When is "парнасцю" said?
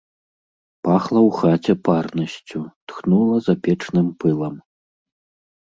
1.87-2.59